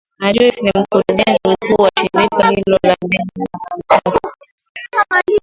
n 0.19 0.23
joyce 0.35 0.59
ni 0.61 0.71
mkurugenzi 0.77 1.47
mkuu 1.65 1.83
wa 1.83 1.89
shirika 1.99 2.49
hilo 2.49 2.77
la 2.83 2.95
ndege 3.05 3.45
la 3.53 3.79
kantas 3.89 4.19